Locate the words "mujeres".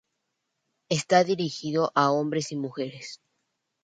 2.55-3.21